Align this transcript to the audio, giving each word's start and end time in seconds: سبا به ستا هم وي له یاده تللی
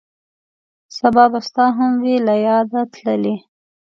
سبا 0.97 1.23
به 1.31 1.39
ستا 1.47 1.65
هم 1.77 1.91
وي 2.03 2.15
له 2.27 2.35
یاده 2.47 2.81
تللی 2.93 3.35